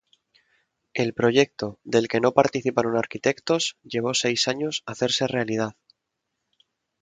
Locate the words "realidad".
5.27-5.75